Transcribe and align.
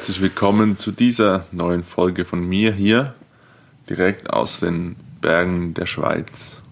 Herzlich 0.00 0.22
willkommen 0.22 0.78
zu 0.78 0.92
dieser 0.92 1.44
neuen 1.52 1.84
Folge 1.84 2.24
von 2.24 2.40
mir 2.40 2.72
hier, 2.72 3.12
direkt 3.90 4.30
aus 4.30 4.58
den 4.58 4.96
Bergen 5.20 5.74
der 5.74 5.84
Schweiz. 5.84 6.62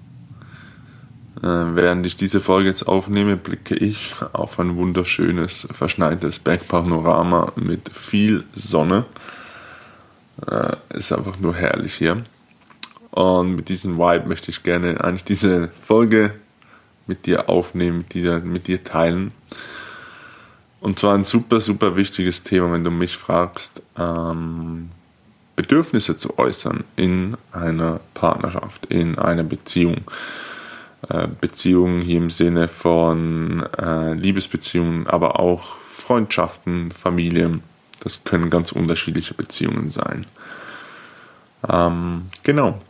Äh, 1.42 1.42
während 1.42 2.06
ich 2.06 2.16
diese 2.16 2.40
Folge 2.40 2.70
jetzt 2.70 2.88
aufnehme, 2.88 3.36
blicke 3.36 3.74
ich 3.74 4.14
auf 4.32 4.58
ein 4.58 4.76
wunderschönes, 4.76 5.68
verschneites 5.70 6.38
Bergpanorama 6.38 7.52
mit 7.56 7.90
viel 7.94 8.44
Sonne. 8.54 9.04
Äh, 10.50 10.76
ist 10.96 11.12
einfach 11.12 11.38
nur 11.38 11.54
herrlich 11.54 11.92
hier. 11.96 12.24
Und 13.10 13.56
mit 13.56 13.68
diesem 13.68 13.98
Vibe 13.98 14.26
möchte 14.26 14.50
ich 14.50 14.62
gerne 14.62 15.04
eigentlich 15.04 15.24
diese 15.24 15.68
Folge 15.68 16.32
mit 17.06 17.26
dir 17.26 17.50
aufnehmen, 17.50 17.98
mit 17.98 18.14
dir, 18.14 18.40
mit 18.40 18.68
dir 18.68 18.82
teilen. 18.82 19.32
Und 20.80 20.98
zwar 20.98 21.14
ein 21.14 21.24
super, 21.24 21.60
super 21.60 21.96
wichtiges 21.96 22.42
Thema, 22.42 22.72
wenn 22.72 22.84
du 22.84 22.90
mich 22.90 23.16
fragst, 23.16 23.82
ähm, 23.98 24.90
Bedürfnisse 25.56 26.16
zu 26.16 26.38
äußern 26.38 26.84
in 26.94 27.36
einer 27.52 28.00
Partnerschaft, 28.14 28.86
in 28.86 29.18
einer 29.18 29.42
Beziehung. 29.42 30.02
Äh, 31.08 31.28
Beziehungen 31.40 32.02
hier 32.02 32.18
im 32.18 32.30
Sinne 32.30 32.66
von 32.68 33.64
äh, 33.78 34.14
Liebesbeziehungen, 34.14 35.06
aber 35.06 35.38
auch 35.38 35.76
Freundschaften, 35.76 36.90
Familien. 36.90 37.62
Das 38.00 38.24
können 38.24 38.50
ganz 38.50 38.72
unterschiedliche 38.72 39.34
Beziehungen 39.34 39.90
sein. 39.90 40.26
Ähm, 41.68 42.26
genau. 42.42 42.80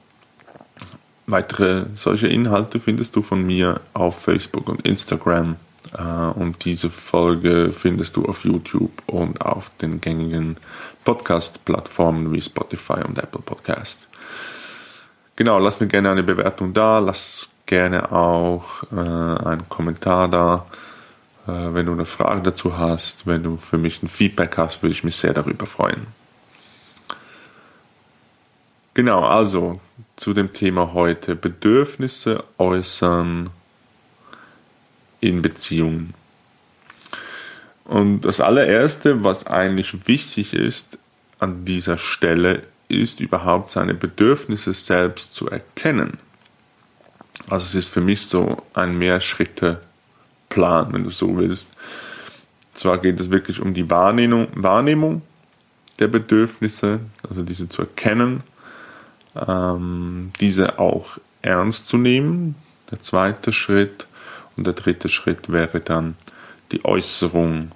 Weitere 1.27 1.87
solche 1.95 2.29
Inhalte 2.29 2.81
findest 2.81 3.15
du 3.15 3.23
von 3.23 3.47
mir 3.47 3.81
auf 3.93 4.23
Facebook 4.23 4.69
und 4.69 4.87
Instagram. 4.87 5.57
Äh, 5.97 6.03
und 6.03 6.65
diese 6.65 6.91
Folge 6.91 7.73
findest 7.73 8.17
du 8.17 8.25
auf 8.25 8.45
YouTube 8.45 9.03
und 9.07 9.41
auf 9.41 9.71
den 9.81 10.01
gängigen 10.01 10.57
Podcast-Plattformen 11.05 12.33
wie 12.33 12.43
Spotify 12.43 13.01
und 13.07 13.19
Apple 13.19 13.43
Podcast. 13.43 13.99
Genau, 15.37 15.59
lass 15.59 15.81
mir 15.81 15.87
gerne 15.87 16.11
eine 16.11 16.23
Bewertung 16.23 16.73
da, 16.73 16.99
lass 16.99 17.49
gerne 17.67 18.11
auch 18.11 18.83
äh, 18.91 18.97
einen 18.97 19.69
Kommentar 19.69 20.29
da. 20.29 20.67
Äh, 21.47 21.75
wenn 21.75 21.87
du 21.87 21.93
eine 21.93 22.05
Frage 22.07 22.43
dazu 22.43 22.77
hast, 22.77 23.27
wenn 23.27 23.43
du 23.43 23.57
für 23.57 23.79
mich 23.79 24.03
ein 24.03 24.09
Feedback 24.09 24.57
hast, 24.59 24.83
würde 24.83 24.93
ich 24.93 25.05
mich 25.05 25.17
sehr 25.17 25.33
darüber 25.33 25.67
freuen. 25.67 26.09
Genau, 28.95 29.25
also 29.25 29.81
zu 30.17 30.35
dem 30.35 30.53
Thema 30.53 30.93
heute 30.93 31.37
Bedürfnisse 31.37 32.43
äußern 32.59 33.51
in 35.21 35.43
Beziehungen. 35.43 36.15
Und 37.85 38.21
das 38.23 38.41
allererste, 38.41 39.25
was 39.25 39.47
eigentlich 39.47 40.07
wichtig 40.07 40.53
ist 40.53 40.99
an 41.39 41.65
dieser 41.65 41.97
Stelle, 41.97 42.65
ist 42.89 43.21
überhaupt 43.21 43.71
seine 43.71 43.95
Bedürfnisse 43.95 44.73
selbst 44.73 45.35
zu 45.35 45.49
erkennen. 45.49 46.19
Also 47.49 47.65
es 47.65 47.75
ist 47.75 47.89
für 47.89 48.01
mich 48.01 48.27
so 48.27 48.63
ein 48.75 48.99
Mehrschritte-Plan, 48.99 50.93
wenn 50.93 51.05
du 51.05 51.11
so 51.11 51.37
willst. 51.37 51.69
Zwar 52.73 52.99
geht 52.99 53.19
es 53.21 53.31
wirklich 53.31 53.61
um 53.61 53.73
die 53.75 53.91
Wahrnehmung, 53.91 54.49
Wahrnehmung 54.55 55.23
der 55.99 56.09
Bedürfnisse, 56.09 57.01
also 57.29 57.43
diese 57.43 57.69
zu 57.69 57.83
erkennen, 57.83 58.43
ähm, 59.35 60.33
diese 60.41 60.79
auch 60.79 61.19
ernst 61.43 61.89
zu 61.89 61.97
nehmen. 61.97 62.55
Der 62.91 63.01
zweite 63.01 63.53
Schritt 63.53 64.08
und 64.59 64.67
der 64.67 64.75
dritte 64.75 65.09
Schritt 65.09 65.51
wäre 65.51 65.81
dann 65.81 66.17
die 66.73 66.85
Äußerung 66.85 67.73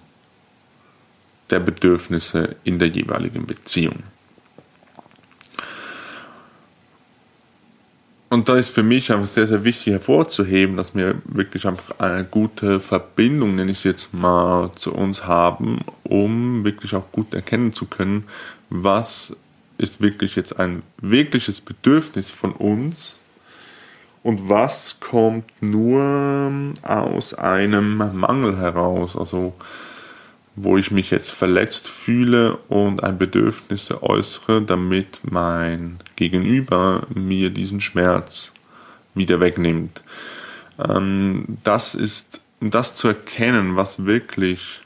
der 1.51 1.61
Bedürfnisse 1.61 2.57
in 2.65 2.79
der 2.79 2.89
jeweiligen 2.89 3.47
Beziehung. 3.47 4.03
Und 8.31 8.49
da 8.49 8.57
ist 8.57 8.75
für 8.75 8.83
mich 8.83 9.13
einfach 9.13 9.27
sehr, 9.27 9.47
sehr 9.47 9.63
wichtig 9.63 9.93
hervorzuheben, 9.93 10.77
dass 10.79 10.95
wir 10.95 11.17
wirklich 11.25 11.67
einfach 11.67 12.01
eine 12.01 12.25
gute 12.25 12.81
Verbindung, 12.81 13.55
nenne 13.55 13.71
ich 13.71 13.79
es 13.79 13.85
jetzt 13.85 14.15
mal, 14.15 14.73
zu 14.75 14.95
uns 14.95 15.27
haben, 15.27 15.81
um 16.03 16.65
wirklich 16.65 16.95
auch 16.95 17.13
gut 17.13 17.35
erkennen 17.35 17.75
zu 17.75 17.85
können, 17.85 18.25
was 18.71 19.37
ist 19.77 20.01
wirklich 20.01 20.35
jetzt 20.35 20.59
ein 20.59 20.83
wirkliches 21.03 21.61
Bedürfnis 21.61 22.31
von 22.31 22.53
uns 22.53 23.19
und 24.23 24.49
was 24.49 25.01
kommt 25.01 25.51
nur 25.61 26.73
aus 26.83 27.35
einem 27.35 27.97
Mangel 28.15 28.57
heraus, 28.57 29.17
also 29.17 29.55
wo 30.55 30.77
ich 30.77 30.91
mich 30.91 31.11
jetzt 31.11 31.33
verletzt 31.33 31.89
fühle 31.89 32.57
und 32.69 33.03
ein 33.03 33.19
Bedürfnis 33.19 33.91
äußere, 33.91 34.63
damit 34.63 35.21
mein 35.25 35.99
Gegenüber 36.17 37.07
mir 37.15 37.51
diesen 37.51 37.81
Schmerz 37.81 38.53
wieder 39.15 39.41
wegnimmt. 39.41 40.03
Ähm, 40.79 41.45
das 41.65 41.95
ist, 41.95 42.43
um 42.61 42.71
das 42.71 42.95
zu 42.95 43.09
erkennen, 43.09 43.77
was 43.77 44.05
wirklich 44.05 44.81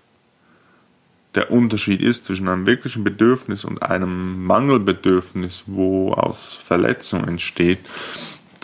der 1.35 1.51
Unterschied 1.51 2.01
ist 2.01 2.27
zwischen 2.27 2.49
einem 2.49 2.67
wirklichen 2.67 3.05
Bedürfnis 3.05 3.65
und 3.65 3.83
einem 3.83 4.45
Mangelbedürfnis, 4.45 5.65
wo 5.67 6.13
aus 6.13 6.57
Verletzung 6.57 7.27
entsteht, 7.29 7.81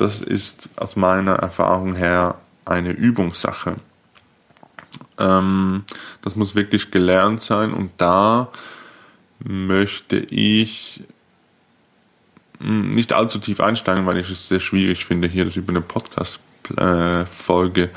das 0.03 0.21
ist 0.21 0.69
aus 0.77 0.97
meiner 0.97 1.35
Erfahrung 1.35 1.95
her 1.95 2.35
eine 2.65 2.91
Übungssache. 2.91 3.77
Ähm, 5.19 5.85
das 6.23 6.35
muss 6.37 6.57
wirklich 6.57 6.91
gelernt 6.91 7.41
sein 7.41 7.73
und 7.73 7.93
da 7.99 8.51
möchte 9.39 10.17
ich 10.17 11.05
hm, 12.59 12.91
nicht 12.91 13.13
allzu 13.13 13.39
tief 13.39 13.61
einsteigen, 13.61 14.07
weil 14.07 14.19
ich 14.19 14.29
es 14.31 14.49
sehr 14.49 14.59
schwierig 14.61 15.05
finde, 15.05 15.29
hier 15.29 15.45
das 15.45 15.55
über 15.57 15.71
eine 15.71 15.83
Podcast-Folge 15.83 17.91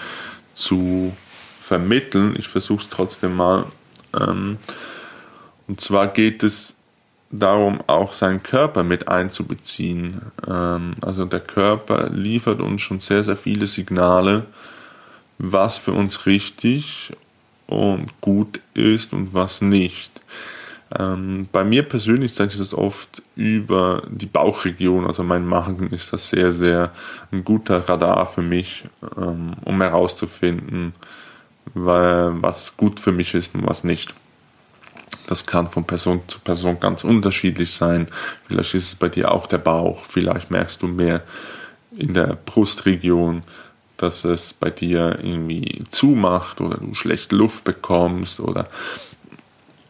zu 0.53 1.17
vermitteln. 1.59 2.35
Ich 2.37 2.47
versuche 2.47 2.83
es 2.83 2.89
trotzdem 2.89 3.35
mal. 3.35 3.65
Ähm, 4.19 4.57
und 5.67 5.81
zwar 5.81 6.09
geht 6.09 6.43
es 6.43 6.75
darum, 7.39 7.81
auch 7.87 8.13
seinen 8.13 8.43
Körper 8.43 8.83
mit 8.83 9.07
einzubeziehen. 9.07 10.21
Ähm, 10.47 10.95
also 11.01 11.25
der 11.25 11.41
Körper 11.41 12.09
liefert 12.09 12.61
uns 12.61 12.81
schon 12.81 12.99
sehr, 12.99 13.23
sehr 13.23 13.35
viele 13.35 13.67
Signale, 13.67 14.45
was 15.37 15.77
für 15.77 15.93
uns 15.93 16.25
richtig 16.25 17.13
und 17.67 18.21
gut 18.21 18.59
ist 18.73 19.13
und 19.13 19.33
was 19.33 19.61
nicht. 19.61 20.11
Ähm, 20.97 21.47
bei 21.51 21.63
mir 21.63 21.83
persönlich 21.83 22.33
zeige 22.33 22.53
ich 22.53 22.59
das 22.59 22.73
oft 22.73 23.23
über 23.35 24.03
die 24.07 24.27
Bauchregion, 24.27 25.07
also 25.07 25.23
mein 25.23 25.45
Magen 25.45 25.89
ist 25.91 26.13
das 26.13 26.29
sehr, 26.29 26.53
sehr 26.53 26.91
ein 27.31 27.43
guter 27.43 27.89
Radar 27.89 28.27
für 28.27 28.43
mich, 28.43 28.83
ähm, 29.17 29.53
um 29.65 29.81
herauszufinden, 29.81 30.93
was 31.73 32.77
gut 32.77 32.99
für 32.99 33.11
mich 33.11 33.33
ist 33.33 33.55
und 33.55 33.67
was 33.67 33.83
nicht. 33.83 34.13
Das 35.27 35.45
kann 35.45 35.69
von 35.69 35.85
Person 35.85 36.21
zu 36.27 36.39
Person 36.39 36.79
ganz 36.79 37.03
unterschiedlich 37.03 37.73
sein. 37.73 38.07
Vielleicht 38.47 38.75
ist 38.75 38.87
es 38.89 38.95
bei 38.95 39.09
dir 39.09 39.31
auch 39.31 39.47
der 39.47 39.57
Bauch, 39.57 40.05
vielleicht 40.05 40.51
merkst 40.51 40.81
du 40.81 40.87
mehr 40.87 41.23
in 41.97 42.13
der 42.13 42.37
Brustregion 42.45 43.43
dass 43.97 44.25
es 44.25 44.53
bei 44.53 44.69
dir 44.69 45.19
irgendwie 45.21 45.83
zumacht 45.89 46.61
oder 46.61 46.77
du 46.77 46.93
schlecht 46.95 47.31
Luft 47.31 47.63
bekommst 47.63 48.39
oder, 48.39 48.67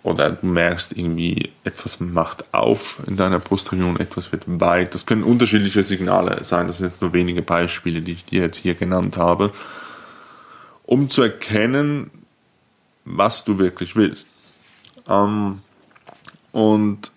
oder 0.04 0.32
du 0.32 0.46
merkst 0.46 0.94
irgendwie, 0.96 1.52
etwas 1.64 2.00
macht 2.00 2.54
auf 2.54 3.02
in 3.08 3.18
deiner 3.18 3.40
Brustregion, 3.40 4.00
etwas 4.00 4.32
wird 4.32 4.44
weit. 4.48 4.94
Das 4.94 5.06
können 5.06 5.24
unterschiedliche 5.24 5.84
Signale 5.84 6.44
sein. 6.44 6.68
Das 6.68 6.78
sind 6.78 6.88
jetzt 6.88 7.02
nur 7.02 7.14
wenige 7.14 7.42
Beispiele, 7.42 8.02
die 8.02 8.14
ich 8.14 8.26
dir 8.26 8.44
jetzt 8.44 8.58
hier 8.58 8.76
genannt 8.76 9.18
habe, 9.18 9.52
um 10.84 11.10
zu 11.10 11.24
erkennen, 11.24 12.12
was 13.06 13.44
du 13.44 13.58
wirklich 13.58 13.96
willst. 13.96 14.30
Ähm, 15.08 15.60
und 16.52 17.12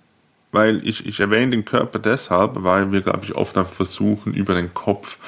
weil 0.50 0.86
ich, 0.86 1.06
ich 1.06 1.20
erwähne 1.20 1.50
den 1.50 1.64
Körper 1.64 1.98
deshalb, 1.98 2.52
weil 2.62 2.90
wir, 2.90 3.02
glaube 3.02 3.24
ich, 3.24 3.34
oft 3.34 3.56
versuchen, 3.68 4.32
über 4.32 4.54
den 4.54 4.72
Kopf 4.72 5.18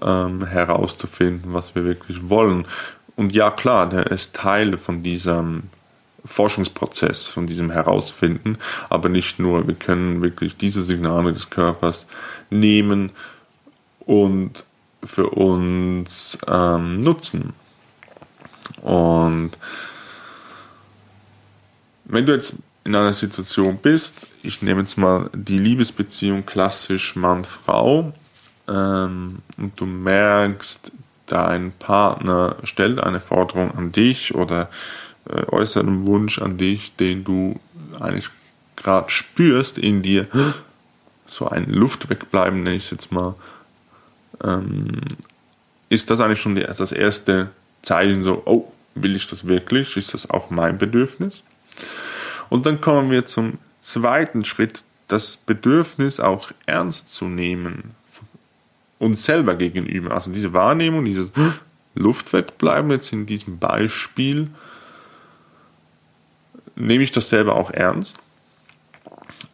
ähm, 0.00 0.44
herauszufinden, 0.44 1.54
was 1.54 1.74
wir 1.74 1.84
wirklich 1.84 2.28
wollen. 2.28 2.66
Und 3.16 3.34
ja, 3.34 3.50
klar, 3.50 3.88
der 3.88 4.06
ist 4.08 4.34
Teil 4.34 4.76
von 4.78 5.02
diesem 5.02 5.64
Forschungsprozess, 6.24 7.28
von 7.28 7.46
diesem 7.46 7.70
Herausfinden, 7.70 8.58
aber 8.88 9.08
nicht 9.08 9.38
nur. 9.38 9.66
Wir 9.66 9.74
können 9.74 10.22
wirklich 10.22 10.56
diese 10.56 10.82
Signale 10.82 11.32
des 11.32 11.50
Körpers 11.50 12.06
nehmen 12.50 13.10
und 14.00 14.64
für 15.04 15.30
uns 15.30 16.38
ähm, 16.46 17.00
nutzen. 17.00 17.54
Und 18.82 19.50
wenn 22.04 22.26
du 22.26 22.32
jetzt 22.32 22.56
in 22.84 22.94
einer 22.94 23.12
Situation 23.12 23.78
bist, 23.78 24.32
ich 24.42 24.62
nehme 24.62 24.82
jetzt 24.82 24.98
mal 24.98 25.30
die 25.34 25.58
Liebesbeziehung 25.58 26.44
klassisch 26.44 27.14
Mann-Frau, 27.14 28.12
ähm, 28.68 29.38
und 29.56 29.80
du 29.80 29.86
merkst, 29.86 30.92
dein 31.26 31.72
Partner 31.72 32.56
stellt 32.64 33.02
eine 33.02 33.20
Forderung 33.20 33.76
an 33.76 33.92
dich 33.92 34.34
oder 34.34 34.68
äh, 35.28 35.46
äußert 35.46 35.86
einen 35.86 36.06
Wunsch 36.06 36.40
an 36.40 36.58
dich, 36.58 36.94
den 36.96 37.24
du 37.24 37.58
eigentlich 38.00 38.28
gerade 38.76 39.10
spürst 39.10 39.78
in 39.78 40.02
dir, 40.02 40.26
so 41.26 41.48
ein 41.48 41.70
Luft 41.70 42.10
wegbleiben, 42.10 42.62
nenne 42.62 42.76
ich 42.76 42.84
es 42.84 42.90
jetzt 42.90 43.12
mal, 43.12 43.34
ähm, 44.42 45.00
ist 45.88 46.10
das 46.10 46.20
eigentlich 46.20 46.40
schon 46.40 46.54
die, 46.54 46.62
das 46.62 46.92
erste 46.92 47.50
Zeichen 47.82 48.24
so, 48.24 48.42
oh, 48.44 48.72
will 48.94 49.16
ich 49.16 49.26
das 49.26 49.46
wirklich? 49.46 49.96
Ist 49.96 50.14
das 50.14 50.28
auch 50.28 50.50
mein 50.50 50.78
Bedürfnis? 50.78 51.42
Und 52.48 52.66
dann 52.66 52.80
kommen 52.80 53.10
wir 53.10 53.26
zum 53.26 53.58
zweiten 53.80 54.44
Schritt, 54.44 54.82
das 55.08 55.36
Bedürfnis 55.36 56.20
auch 56.20 56.52
ernst 56.66 57.10
zu 57.10 57.26
nehmen, 57.26 57.94
uns 58.98 59.24
selber 59.24 59.56
gegenüber. 59.56 60.14
Also 60.14 60.30
diese 60.30 60.52
Wahrnehmung, 60.52 61.04
dieses 61.04 61.32
Luft 61.94 62.32
wegbleiben 62.32 62.90
jetzt 62.90 63.12
in 63.12 63.26
diesem 63.26 63.58
Beispiel, 63.58 64.48
nehme 66.76 67.04
ich 67.04 67.12
das 67.12 67.28
selber 67.28 67.56
auch 67.56 67.70
ernst. 67.70 68.18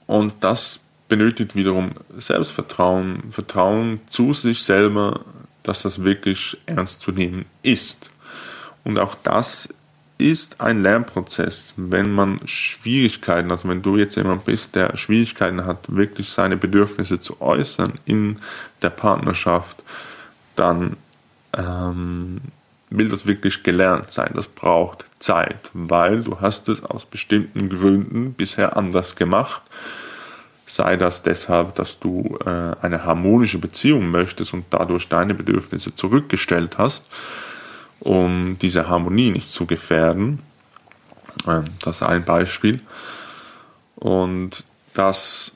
Und 0.06 0.34
das 0.40 0.80
benötigt 1.08 1.56
wiederum 1.56 1.92
Selbstvertrauen, 2.16 3.30
Vertrauen 3.30 4.00
zu 4.08 4.32
sich 4.32 4.62
selber, 4.62 5.24
dass 5.62 5.82
das 5.82 6.04
wirklich 6.04 6.56
ernst 6.66 7.00
zu 7.00 7.12
nehmen 7.12 7.46
ist. 7.62 8.10
Und 8.84 8.98
auch 8.98 9.14
das 9.14 9.68
ist 10.18 10.60
ein 10.60 10.82
Lernprozess, 10.82 11.72
wenn 11.76 12.12
man 12.12 12.40
Schwierigkeiten, 12.44 13.52
also 13.52 13.68
wenn 13.68 13.82
du 13.82 13.96
jetzt 13.96 14.16
jemand 14.16 14.44
bist, 14.44 14.74
der 14.74 14.96
Schwierigkeiten 14.96 15.64
hat, 15.64 15.94
wirklich 15.94 16.30
seine 16.30 16.56
Bedürfnisse 16.56 17.20
zu 17.20 17.40
äußern 17.40 17.94
in 18.04 18.38
der 18.82 18.90
Partnerschaft, 18.90 19.82
dann 20.56 20.96
ähm, 21.56 22.40
will 22.90 23.08
das 23.08 23.26
wirklich 23.26 23.62
gelernt 23.62 24.10
sein. 24.10 24.32
Das 24.34 24.48
braucht 24.48 25.04
Zeit, 25.20 25.70
weil 25.72 26.24
du 26.24 26.40
hast 26.40 26.68
es 26.68 26.82
aus 26.82 27.06
bestimmten 27.06 27.68
Gründen 27.68 28.32
bisher 28.32 28.76
anders 28.76 29.14
gemacht. 29.14 29.62
Sei 30.66 30.96
das 30.96 31.22
deshalb, 31.22 31.76
dass 31.76 32.00
du 32.00 32.38
äh, 32.44 32.48
eine 32.82 33.04
harmonische 33.04 33.58
Beziehung 33.58 34.10
möchtest 34.10 34.52
und 34.52 34.64
dadurch 34.70 35.08
deine 35.08 35.34
Bedürfnisse 35.34 35.94
zurückgestellt 35.94 36.76
hast 36.76 37.04
um 38.00 38.56
diese 38.60 38.88
Harmonie 38.88 39.30
nicht 39.30 39.50
zu 39.50 39.66
gefährden. 39.66 40.40
Ähm, 41.46 41.64
das 41.82 41.96
ist 41.96 42.02
ein 42.02 42.24
Beispiel. 42.24 42.80
Und 43.96 44.64
das 44.94 45.52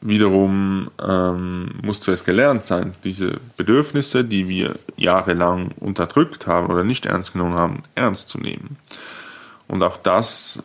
wiederum 0.00 0.90
ähm, 1.06 1.72
muss 1.82 2.00
zuerst 2.00 2.24
gelernt 2.24 2.64
sein, 2.64 2.94
diese 3.04 3.38
Bedürfnisse, 3.56 4.24
die 4.24 4.48
wir 4.48 4.76
jahrelang 4.96 5.72
unterdrückt 5.78 6.46
haben 6.46 6.68
oder 6.68 6.84
nicht 6.84 7.06
ernst 7.06 7.32
genommen 7.32 7.54
haben, 7.54 7.82
ernst 7.94 8.28
zu 8.28 8.38
nehmen. 8.38 8.78
Und 9.68 9.82
auch 9.82 9.96
das, 9.96 10.62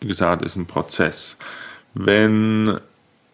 wie 0.00 0.08
gesagt, 0.08 0.42
ist 0.42 0.56
ein 0.56 0.66
Prozess. 0.66 1.36
Wenn 1.94 2.78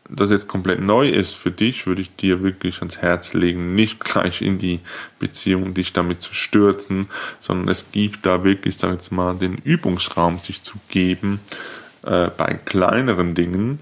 das 0.09 0.31
jetzt 0.31 0.49
komplett 0.49 0.81
neu 0.81 1.09
ist 1.09 1.35
für 1.35 1.51
dich, 1.51 1.87
würde 1.87 2.03
ich 2.03 2.15
dir 2.17 2.43
wirklich 2.43 2.79
ans 2.79 2.99
Herz 2.99 3.35
legen, 3.35 3.75
nicht 3.75 4.01
gleich 4.01 4.41
in 4.41 4.59
die 4.59 4.81
Beziehung 5.19 5.75
dich 5.75 5.93
damit 5.93 6.23
zu 6.23 6.35
stürzen, 6.35 7.09
sondern 7.41 7.69
es 7.69 7.93
gibt 7.93 8.25
da 8.25 8.43
wirklich, 8.45 8.77
sag 8.77 8.99
ich 9.01 9.11
mal, 9.11 9.35
den 9.35 9.57
Übungsraum 9.57 10.39
sich 10.39 10.63
zu 10.63 10.79
geben 10.89 11.41
äh, 12.05 12.29
bei 12.29 12.55
kleineren 12.65 13.35
Dingen, 13.35 13.81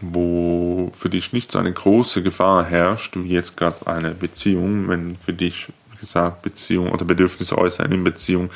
wo 0.00 0.92
für 0.94 1.08
dich 1.08 1.32
nicht 1.32 1.50
so 1.50 1.58
eine 1.58 1.72
große 1.72 2.22
Gefahr 2.22 2.64
herrscht, 2.64 3.16
wie 3.16 3.30
jetzt 3.30 3.56
gerade 3.56 3.86
eine 3.86 4.10
Beziehung, 4.10 4.88
wenn 4.88 5.16
für 5.16 5.32
dich, 5.32 5.68
wie 5.92 5.98
gesagt, 5.98 6.42
Beziehung 6.42 6.90
oder 6.92 7.06
Bedürfnisse 7.06 7.56
äußern 7.56 7.90
in 7.90 8.04
Beziehung 8.04 8.50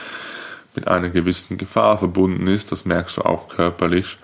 mit 0.74 0.86
einer 0.86 1.08
gewissen 1.08 1.56
Gefahr 1.56 1.98
verbunden 1.98 2.46
ist, 2.46 2.70
das 2.70 2.84
merkst 2.84 3.16
du 3.16 3.22
auch 3.22 3.48
körperlich. 3.48 4.18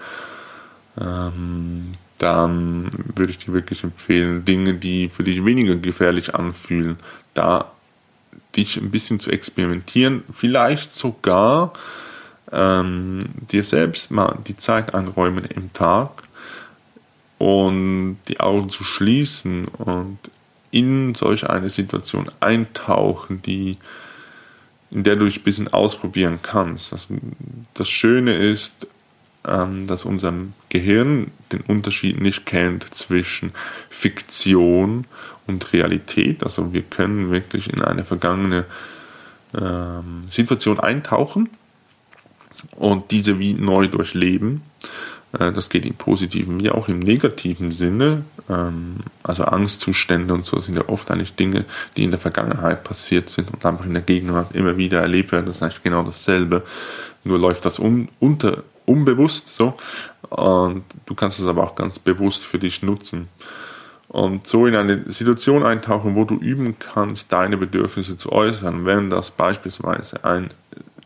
Ähm, 1.01 1.93
dann 2.19 2.91
würde 3.15 3.31
ich 3.31 3.39
dir 3.39 3.53
wirklich 3.53 3.85
empfehlen, 3.85 4.45
Dinge, 4.45 4.75
die 4.75 5.09
für 5.09 5.25
dich 5.25 5.45
weniger 5.45 5.77
gefährlich 5.77 6.35
anfühlen, 6.35 6.97
da 7.35 7.73
dich 8.57 8.77
ein 8.79 8.91
bisschen 8.91 9.21
zu 9.21 9.31
experimentieren, 9.31 10.23
vielleicht 10.33 10.95
sogar 10.95 11.73
ähm, 12.53 13.21
dir 13.51 13.63
selbst 13.63 14.11
mal 14.11 14.39
die 14.47 14.57
Zeit 14.57 14.95
einräumen 14.95 15.45
im 15.45 15.73
Tag 15.73 16.23
und 17.39 18.19
die 18.29 18.41
Augen 18.41 18.71
zu 18.71 18.85
schließen 18.85 19.67
und 19.67 20.19
in 20.71 21.15
solch 21.15 21.49
eine 21.49 21.71
Situation 21.71 22.31
eintauchen, 22.41 23.43
die 23.43 23.79
in 24.91 25.03
der 25.03 25.17
du 25.17 25.25
dich 25.27 25.41
ein 25.41 25.45
bisschen 25.45 25.73
ausprobieren 25.73 26.39
kannst. 26.43 26.93
Also 26.93 27.15
das 27.75 27.89
Schöne 27.89 28.35
ist, 28.35 28.87
dass 29.87 30.05
unser 30.05 30.33
Gehirn 30.71 31.31
den 31.53 31.61
Unterschied 31.61 32.21
nicht 32.21 32.47
kennt 32.47 32.93
zwischen 32.95 33.53
Fiktion 33.91 35.05
und 35.47 35.73
Realität. 35.73 36.43
Also 36.43 36.73
wir 36.73 36.83
können 36.83 37.31
wirklich 37.31 37.73
in 37.73 37.83
eine 37.83 38.05
vergangene 38.05 38.65
ähm, 39.55 40.25
Situation 40.29 40.81
eintauchen 40.81 41.49
und 42.77 43.11
diese 43.11 43.39
wie 43.39 43.55
neu 43.55 43.87
durchleben. 43.87 44.63
Äh, 45.39 45.53
das 45.53 45.69
geht 45.69 45.87
im 45.87 45.95
positiven 45.95 46.61
wie 46.61 46.71
auch 46.71 46.89
im 46.89 47.01
negativen 47.01 47.73
Sinne. 47.73 48.25
Ähm, 48.49 48.97
also 49.23 49.45
Angstzustände 49.45 50.35
und 50.35 50.45
so 50.45 50.59
sind 50.59 50.77
ja 50.77 50.89
oft 50.89 51.11
eigentlich 51.11 51.35
Dinge, 51.35 51.65
die 51.97 52.05
in 52.05 52.11
der 52.11 52.21
Vergangenheit 52.21 52.85
passiert 52.85 53.29
sind 53.29 53.53
und 53.53 53.65
einfach 53.65 53.87
in 53.87 53.95
der 53.95 54.03
Gegenwart 54.03 54.55
immer 54.55 54.77
wieder 54.77 55.01
erlebt 55.01 55.33
werden. 55.33 55.47
Das 55.47 55.57
ist 55.57 55.63
eigentlich 55.63 55.83
genau 55.83 56.03
dasselbe. 56.03 56.65
Nur 57.25 57.39
läuft 57.39 57.65
das 57.65 57.79
un 57.79 58.09
unter 58.21 58.63
unbewusst 58.87 59.49
so. 59.49 59.75
Und 60.31 60.85
du 61.05 61.15
kannst 61.15 61.39
es 61.39 61.47
aber 61.47 61.65
auch 61.65 61.75
ganz 61.75 61.99
bewusst 61.99 62.45
für 62.45 62.59
dich 62.59 62.83
nutzen. 62.83 63.29
Und 64.09 64.47
so 64.47 64.67
in 64.67 64.75
eine 64.75 65.11
Situation 65.13 65.65
eintauchen, 65.65 66.15
wo 66.15 66.25
du 66.25 66.37
üben 66.37 66.79
kannst, 66.79 67.33
deine 67.33 67.57
Bedürfnisse 67.57 68.17
zu 68.17 68.33
äußern, 68.33 68.87
wenn 68.87 69.11
das 69.11 69.31
beispielsweise 69.31 70.25
ein 70.25 70.51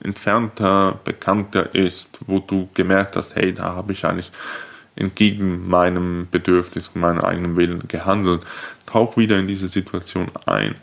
entfernter 0.02 0.98
Bekannter 1.04 1.74
ist, 1.74 2.18
wo 2.26 2.38
du 2.38 2.68
gemerkt 2.74 3.16
hast, 3.16 3.34
hey, 3.34 3.52
da 3.54 3.74
habe 3.74 3.92
ich 3.92 4.04
eigentlich 4.04 4.30
entgegen 4.96 5.68
meinem 5.68 6.28
Bedürfnis, 6.30 6.94
meinem 6.94 7.20
eigenen 7.20 7.56
Willen 7.56 7.88
gehandelt, 7.88 8.42
tauch 8.86 9.16
wieder 9.16 9.38
in 9.38 9.46
diese 9.46 9.68
Situation 9.68 10.30
ein 10.46 10.74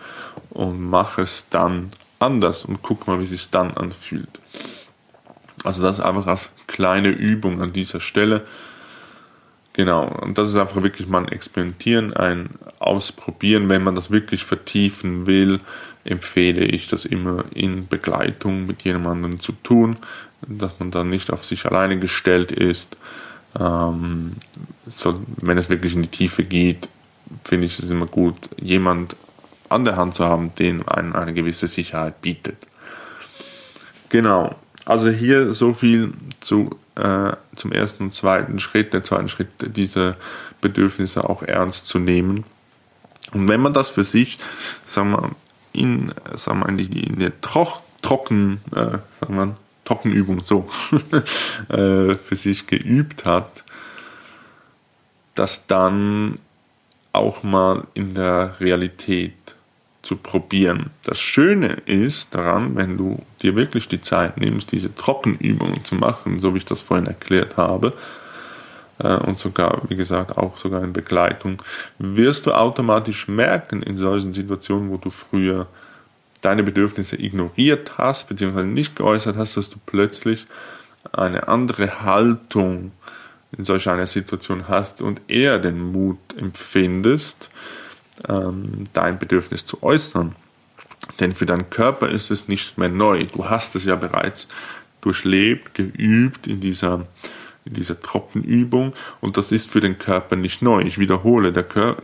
und 0.49 0.81
mach 0.81 1.17
es 1.17 1.45
dann 1.49 1.91
anders 2.19 2.65
und 2.65 2.81
guck 2.81 3.07
mal, 3.07 3.19
wie 3.19 3.23
es 3.23 3.29
sich 3.29 3.49
dann 3.49 3.71
anfühlt. 3.71 4.39
Also 5.63 5.81
das 5.81 5.99
ist 5.99 6.05
einfach 6.05 6.27
als 6.27 6.49
kleine 6.67 7.09
Übung 7.09 7.61
an 7.61 7.73
dieser 7.73 7.99
Stelle. 7.99 8.45
Genau, 9.73 10.07
und 10.07 10.37
das 10.37 10.49
ist 10.49 10.55
einfach 10.55 10.81
wirklich 10.81 11.07
mal 11.07 11.19
ein 11.19 11.27
Experimentieren, 11.27 12.13
ein 12.13 12.49
Ausprobieren. 12.79 13.69
Wenn 13.69 13.83
man 13.83 13.93
das 13.93 14.09
wirklich 14.09 14.43
vertiefen 14.43 15.27
will, 15.27 15.59
empfehle 16.03 16.65
ich 16.65 16.87
das 16.87 17.05
immer 17.05 17.45
in 17.53 17.87
Begleitung 17.87 18.65
mit 18.65 18.83
jemandem 18.83 19.39
zu 19.39 19.51
tun, 19.51 19.97
dass 20.41 20.79
man 20.79 20.89
dann 20.89 21.09
nicht 21.09 21.31
auf 21.31 21.45
sich 21.45 21.65
alleine 21.65 21.99
gestellt 21.99 22.51
ist. 22.51 22.97
Ähm, 23.59 24.33
so, 24.87 25.21
wenn 25.37 25.57
es 25.57 25.69
wirklich 25.69 25.93
in 25.93 26.01
die 26.03 26.07
Tiefe 26.07 26.43
geht, 26.43 26.89
finde 27.43 27.67
ich 27.67 27.77
es 27.77 27.89
immer 27.89 28.05
gut, 28.05 28.35
jemand 28.59 29.15
an 29.69 29.85
der 29.85 29.95
Hand 29.95 30.15
zu 30.15 30.25
haben, 30.25 30.55
den 30.55 30.87
einen 30.87 31.13
eine 31.13 31.33
gewisse 31.33 31.67
Sicherheit 31.67 32.21
bietet. 32.21 32.57
Genau. 34.09 34.55
Also 34.87 35.09
hier 35.09 35.51
so 35.51 35.73
viel 35.73 36.13
zu, 36.39 36.79
äh, 36.95 37.33
zum 37.57 37.73
ersten 37.73 38.05
und 38.05 38.13
zweiten 38.13 38.57
Schritt. 38.61 38.93
Der 38.93 39.03
zweite 39.03 39.27
Schritt, 39.27 39.49
diese 39.59 40.15
Bedürfnisse 40.61 41.29
auch 41.29 41.43
ernst 41.43 41.87
zu 41.87 41.99
nehmen. 41.99 42.45
Und 43.33 43.49
wenn 43.49 43.59
man 43.59 43.73
das 43.73 43.89
für 43.89 44.05
sich, 44.05 44.37
sagen 44.85 45.11
wir, 45.11 45.31
in, 45.73 46.13
sagen 46.35 46.63
wir, 46.65 46.87
die, 46.87 47.03
in 47.03 47.19
der 47.19 47.41
Troch, 47.41 47.81
Trocken, 48.01 48.61
äh, 48.71 48.99
sagen 49.19 49.35
wir, 49.35 49.57
Trockenübung 49.83 50.45
so 50.45 50.69
äh, 51.67 52.13
für 52.13 52.35
sich 52.37 52.65
geübt 52.65 53.25
hat, 53.25 53.65
dass 55.35 55.67
dann 55.67 56.39
auch 57.11 57.43
mal 57.43 57.87
in 57.93 58.15
der 58.15 58.57
Realität 58.61 59.33
zu 60.01 60.15
probieren. 60.15 60.91
Das 61.03 61.19
Schöne 61.19 61.77
ist 61.85 62.33
daran, 62.33 62.75
wenn 62.75 62.97
du 62.97 63.23
dir 63.41 63.55
wirklich 63.55 63.87
die 63.87 64.01
Zeit 64.01 64.37
nimmst, 64.37 64.71
diese 64.71 64.93
Trockenübungen 64.93 65.83
zu 65.83 65.95
machen, 65.95 66.39
so 66.39 66.53
wie 66.53 66.59
ich 66.59 66.65
das 66.65 66.81
vorhin 66.81 67.07
erklärt 67.07 67.57
habe, 67.57 67.93
äh, 68.99 69.15
und 69.15 69.37
sogar, 69.37 69.81
wie 69.89 69.95
gesagt, 69.95 70.37
auch 70.37 70.57
sogar 70.57 70.83
in 70.83 70.93
Begleitung, 70.93 71.61
wirst 71.99 72.45
du 72.45 72.53
automatisch 72.53 73.27
merken 73.27 73.81
in 73.81 73.97
solchen 73.97 74.33
Situationen, 74.33 74.89
wo 74.89 74.97
du 74.97 75.09
früher 75.09 75.67
deine 76.41 76.63
Bedürfnisse 76.63 77.19
ignoriert 77.21 77.97
hast, 77.97 78.29
beziehungsweise 78.29 78.67
nicht 78.67 78.95
geäußert 78.95 79.37
hast, 79.37 79.57
dass 79.57 79.69
du 79.69 79.77
plötzlich 79.85 80.45
eine 81.11 81.47
andere 81.47 82.03
Haltung 82.03 82.91
in 83.57 83.63
solch 83.63 83.89
einer 83.89 84.07
Situation 84.07 84.67
hast 84.67 85.01
und 85.01 85.21
eher 85.27 85.57
den 85.59 85.79
Mut 85.79 86.17
empfindest, 86.37 87.49
ähm, 88.27 88.85
dein 88.93 89.19
Bedürfnis 89.19 89.65
zu 89.65 89.83
äußern. 89.83 90.35
Denn 91.19 91.33
für 91.33 91.45
deinen 91.45 91.69
Körper 91.69 92.09
ist 92.09 92.31
es 92.31 92.47
nicht 92.47 92.77
mehr 92.77 92.89
neu. 92.89 93.25
Du 93.25 93.49
hast 93.49 93.75
es 93.75 93.85
ja 93.85 93.95
bereits 93.95 94.47
durchlebt, 95.01 95.73
geübt 95.73 96.47
in 96.47 96.59
dieser 96.59 97.05
in 97.67 97.73
dieser 97.73 97.99
Trockenübung 97.99 98.93
und 99.19 99.37
das 99.37 99.51
ist 99.51 99.69
für 99.69 99.81
den 99.81 99.97
Körper 99.97 100.35
nicht 100.35 100.61
neu. 100.61 100.81
Ich 100.81 100.97
wiederhole, 100.97 101.51
der 101.51 101.63
Körper, 101.63 102.01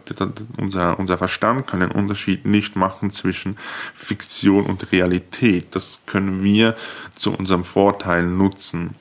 unser, 0.58 1.00
unser 1.00 1.18
Verstand 1.18 1.68
kann 1.68 1.80
den 1.80 1.92
Unterschied 1.92 2.46
nicht 2.46 2.76
machen 2.76 3.12
zwischen 3.12 3.58
Fiktion 3.94 4.66
und 4.66 4.92
Realität. 4.92 5.68
Das 5.72 6.02
können 6.06 6.44
wir 6.44 6.76
zu 7.16 7.34
unserem 7.34 7.64
Vorteil 7.64 8.24
nutzen 8.24 8.96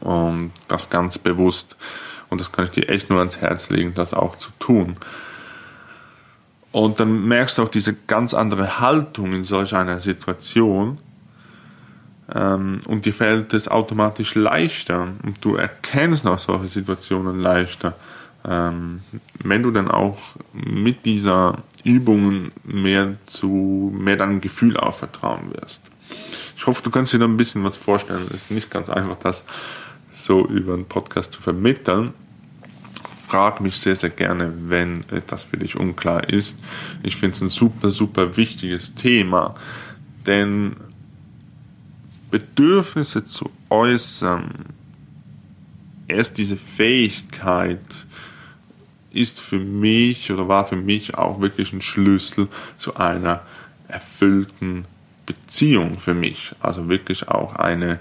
und 0.00 0.52
das 0.68 0.90
ganz 0.90 1.18
bewusst. 1.18 1.76
Und 2.30 2.40
das 2.40 2.50
kann 2.50 2.64
ich 2.64 2.70
dir 2.70 2.88
echt 2.88 3.10
nur 3.10 3.18
ans 3.18 3.36
Herz 3.36 3.70
legen, 3.70 3.94
das 3.94 4.14
auch 4.14 4.36
zu 4.36 4.50
tun. 4.58 4.96
Und 6.74 6.98
dann 6.98 7.28
merkst 7.28 7.56
du 7.56 7.62
auch 7.62 7.68
diese 7.68 7.94
ganz 7.94 8.34
andere 8.34 8.80
Haltung 8.80 9.32
in 9.32 9.44
solch 9.44 9.76
einer 9.76 10.00
Situation. 10.00 10.98
Ähm, 12.34 12.80
und 12.88 13.06
dir 13.06 13.14
fällt 13.14 13.54
es 13.54 13.68
automatisch 13.68 14.34
leichter 14.34 15.06
und 15.22 15.36
du 15.44 15.54
erkennst 15.54 16.26
auch 16.26 16.40
solche 16.40 16.66
Situationen 16.66 17.38
leichter, 17.38 17.94
ähm, 18.44 19.02
wenn 19.44 19.62
du 19.62 19.70
dann 19.70 19.88
auch 19.88 20.18
mit 20.52 21.04
dieser 21.04 21.58
Übung 21.84 22.50
mehr 22.64 23.18
zu 23.26 23.94
mehr 23.96 24.16
deinem 24.16 24.40
Gefühl 24.40 24.76
auch 24.76 24.94
vertrauen 24.94 25.54
wirst. 25.54 25.84
Ich 26.56 26.66
hoffe, 26.66 26.82
du 26.82 26.90
kannst 26.90 27.12
dir 27.12 27.20
da 27.20 27.26
ein 27.26 27.36
bisschen 27.36 27.62
was 27.62 27.76
vorstellen. 27.76 28.26
Es 28.30 28.34
ist 28.34 28.50
nicht 28.50 28.72
ganz 28.72 28.90
einfach, 28.90 29.18
das 29.18 29.44
so 30.12 30.44
über 30.44 30.74
einen 30.74 30.86
Podcast 30.86 31.32
zu 31.32 31.40
vermitteln 31.40 32.14
frag 33.26 33.60
mich 33.60 33.76
sehr, 33.76 33.96
sehr 33.96 34.10
gerne, 34.10 34.52
wenn 34.68 35.00
etwas 35.10 35.44
für 35.44 35.56
dich 35.56 35.76
unklar 35.76 36.28
ist. 36.28 36.60
Ich 37.02 37.16
finde 37.16 37.34
es 37.34 37.40
ein 37.42 37.48
super, 37.48 37.90
super 37.90 38.36
wichtiges 38.36 38.94
Thema, 38.94 39.54
denn 40.26 40.76
Bedürfnisse 42.30 43.24
zu 43.24 43.50
äußern, 43.70 44.50
erst 46.08 46.38
diese 46.38 46.56
Fähigkeit 46.56 47.84
ist 49.12 49.40
für 49.40 49.60
mich 49.60 50.32
oder 50.32 50.48
war 50.48 50.66
für 50.66 50.76
mich 50.76 51.16
auch 51.16 51.40
wirklich 51.40 51.72
ein 51.72 51.82
Schlüssel 51.82 52.48
zu 52.76 52.96
einer 52.96 53.42
erfüllten 53.86 54.86
Beziehung 55.24 55.98
für 55.98 56.14
mich. 56.14 56.52
Also 56.60 56.88
wirklich 56.88 57.28
auch 57.28 57.54
eine 57.54 58.00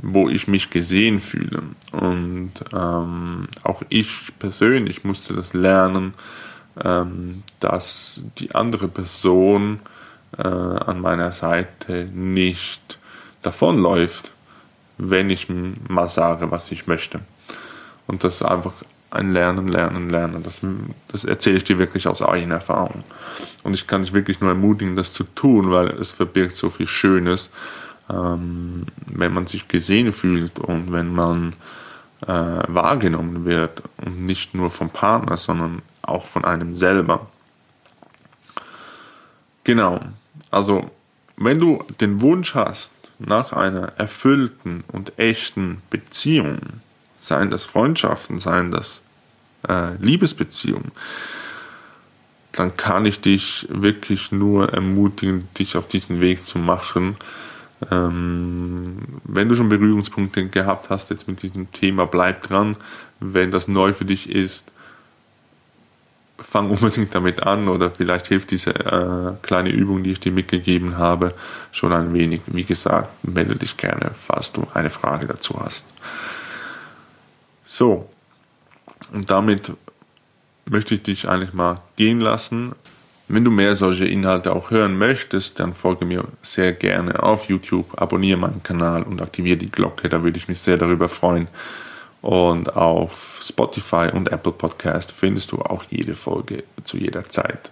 wo 0.00 0.28
ich 0.28 0.48
mich 0.48 0.70
gesehen 0.70 1.18
fühle. 1.18 1.62
Und 1.92 2.52
ähm, 2.72 3.48
auch 3.62 3.82
ich 3.88 4.32
persönlich 4.38 5.04
musste 5.04 5.34
das 5.34 5.54
lernen, 5.54 6.14
ähm, 6.82 7.42
dass 7.60 8.24
die 8.38 8.54
andere 8.54 8.88
Person 8.88 9.80
äh, 10.36 10.42
an 10.42 11.00
meiner 11.00 11.32
Seite 11.32 12.08
nicht 12.12 12.98
davonläuft, 13.42 14.32
wenn 14.98 15.30
ich 15.30 15.48
mal 15.88 16.08
sage, 16.08 16.50
was 16.50 16.70
ich 16.70 16.86
möchte. 16.86 17.20
Und 18.06 18.24
das 18.24 18.36
ist 18.36 18.42
einfach 18.42 18.74
ein 19.10 19.32
Lernen, 19.32 19.68
Lernen, 19.68 20.10
Lernen. 20.10 20.42
Das, 20.42 20.60
das 21.10 21.24
erzähle 21.24 21.56
ich 21.56 21.64
dir 21.64 21.78
wirklich 21.78 22.06
aus 22.06 22.22
eigener 22.22 22.56
Erfahrung. 22.56 23.04
Und 23.62 23.74
ich 23.74 23.86
kann 23.86 24.02
dich 24.02 24.12
wirklich 24.12 24.40
nur 24.40 24.50
ermutigen, 24.50 24.96
das 24.96 25.12
zu 25.12 25.24
tun, 25.24 25.70
weil 25.70 25.88
es 25.88 26.12
verbirgt 26.12 26.56
so 26.56 26.68
viel 26.68 26.86
Schönes 26.86 27.50
ähm, 28.10 28.86
wenn 29.06 29.32
man 29.32 29.46
sich 29.46 29.68
gesehen 29.68 30.12
fühlt 30.12 30.58
und 30.58 30.92
wenn 30.92 31.14
man 31.14 31.52
äh, 32.22 32.26
wahrgenommen 32.26 33.44
wird 33.44 33.82
und 33.98 34.24
nicht 34.24 34.54
nur 34.54 34.70
vom 34.70 34.90
Partner, 34.90 35.36
sondern 35.36 35.82
auch 36.02 36.26
von 36.26 36.44
einem 36.44 36.74
selber. 36.74 37.28
Genau, 39.64 40.00
also 40.50 40.90
wenn 41.36 41.60
du 41.60 41.84
den 42.00 42.20
Wunsch 42.20 42.54
hast 42.54 42.92
nach 43.18 43.52
einer 43.52 43.92
erfüllten 43.98 44.84
und 44.88 45.18
echten 45.18 45.82
Beziehung, 45.90 46.58
seien 47.18 47.50
das 47.50 47.64
Freundschaften, 47.64 48.38
seien 48.38 48.70
das 48.70 49.02
äh, 49.68 49.94
Liebesbeziehungen, 49.96 50.92
dann 52.52 52.76
kann 52.76 53.06
ich 53.06 53.20
dich 53.20 53.66
wirklich 53.70 54.32
nur 54.32 54.72
ermutigen, 54.72 55.48
dich 55.58 55.76
auf 55.76 55.86
diesen 55.86 56.20
Weg 56.20 56.42
zu 56.42 56.58
machen, 56.58 57.16
ähm, 57.90 58.96
wenn 59.24 59.48
du 59.48 59.54
schon 59.54 59.68
Berührungspunkte 59.68 60.48
gehabt 60.48 60.90
hast 60.90 61.10
jetzt 61.10 61.28
mit 61.28 61.42
diesem 61.42 61.70
Thema, 61.72 62.06
bleib 62.06 62.42
dran. 62.42 62.76
Wenn 63.20 63.50
das 63.50 63.68
neu 63.68 63.92
für 63.92 64.04
dich 64.04 64.28
ist, 64.28 64.70
fang 66.38 66.70
unbedingt 66.70 67.14
damit 67.14 67.42
an 67.42 67.68
oder 67.68 67.90
vielleicht 67.90 68.28
hilft 68.28 68.50
diese 68.50 68.70
äh, 68.70 69.32
kleine 69.42 69.70
Übung, 69.70 70.02
die 70.02 70.12
ich 70.12 70.20
dir 70.20 70.32
mitgegeben 70.32 70.96
habe, 70.96 71.34
schon 71.72 71.92
ein 71.92 72.14
wenig. 72.14 72.42
Wie 72.46 72.64
gesagt, 72.64 73.24
melde 73.24 73.56
dich 73.56 73.76
gerne, 73.76 74.12
falls 74.14 74.52
du 74.52 74.66
eine 74.74 74.90
Frage 74.90 75.26
dazu 75.26 75.60
hast. 75.60 75.84
So, 77.64 78.08
und 79.12 79.30
damit 79.30 79.72
möchte 80.66 80.94
ich 80.94 81.02
dich 81.02 81.28
eigentlich 81.28 81.52
mal 81.52 81.80
gehen 81.96 82.20
lassen. 82.20 82.72
Wenn 83.30 83.44
du 83.44 83.50
mehr 83.50 83.76
solche 83.76 84.06
Inhalte 84.06 84.54
auch 84.54 84.70
hören 84.70 84.96
möchtest, 84.96 85.60
dann 85.60 85.74
folge 85.74 86.06
mir 86.06 86.24
sehr 86.40 86.72
gerne 86.72 87.22
auf 87.22 87.44
YouTube, 87.50 88.00
abonniere 88.00 88.38
meinen 88.38 88.62
Kanal 88.62 89.02
und 89.02 89.20
aktiviere 89.20 89.58
die 89.58 89.70
Glocke, 89.70 90.08
da 90.08 90.22
würde 90.22 90.38
ich 90.38 90.48
mich 90.48 90.60
sehr 90.60 90.78
darüber 90.78 91.10
freuen. 91.10 91.46
Und 92.22 92.74
auf 92.74 93.42
Spotify 93.44 94.08
und 94.12 94.32
Apple 94.32 94.52
Podcast 94.52 95.12
findest 95.12 95.52
du 95.52 95.58
auch 95.58 95.84
jede 95.90 96.14
Folge 96.14 96.64
zu 96.84 96.96
jeder 96.96 97.28
Zeit. 97.28 97.70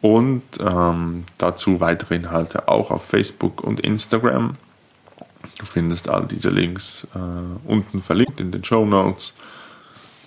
Und 0.00 0.44
ähm, 0.60 1.24
dazu 1.36 1.80
weitere 1.80 2.14
Inhalte 2.14 2.68
auch 2.68 2.92
auf 2.92 3.04
Facebook 3.04 3.62
und 3.62 3.80
Instagram. 3.80 4.54
Du 5.58 5.66
findest 5.66 6.08
all 6.08 6.26
diese 6.26 6.50
Links 6.50 7.06
äh, 7.14 7.68
unten 7.68 8.00
verlinkt 8.00 8.40
in 8.40 8.52
den 8.52 8.64
Show 8.64 8.86
Notes. 8.86 9.34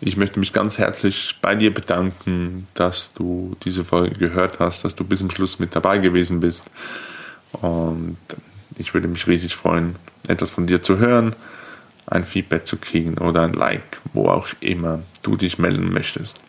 Ich 0.03 0.17
möchte 0.17 0.39
mich 0.39 0.51
ganz 0.51 0.79
herzlich 0.79 1.35
bei 1.43 1.53
dir 1.53 1.71
bedanken, 1.71 2.67
dass 2.73 3.13
du 3.13 3.55
diese 3.63 3.85
Folge 3.85 4.15
gehört 4.15 4.57
hast, 4.57 4.83
dass 4.83 4.95
du 4.95 5.03
bis 5.03 5.19
zum 5.19 5.29
Schluss 5.29 5.59
mit 5.59 5.75
dabei 5.75 5.99
gewesen 5.99 6.39
bist. 6.39 6.65
Und 7.51 8.17
ich 8.79 8.95
würde 8.95 9.07
mich 9.07 9.27
riesig 9.27 9.55
freuen, 9.55 9.97
etwas 10.27 10.49
von 10.49 10.65
dir 10.65 10.81
zu 10.81 10.97
hören, 10.97 11.35
ein 12.07 12.25
Feedback 12.25 12.65
zu 12.65 12.77
kriegen 12.77 13.19
oder 13.19 13.43
ein 13.43 13.53
Like, 13.53 13.99
wo 14.13 14.27
auch 14.27 14.47
immer 14.59 15.03
du 15.21 15.35
dich 15.35 15.59
melden 15.59 15.93
möchtest. 15.93 16.41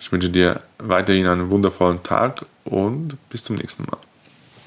Ich 0.00 0.10
wünsche 0.10 0.30
dir 0.30 0.60
weiterhin 0.78 1.28
einen 1.28 1.48
wundervollen 1.48 2.02
Tag 2.02 2.44
und 2.64 3.16
bis 3.30 3.44
zum 3.44 3.54
nächsten 3.54 3.84
Mal. 3.84 3.98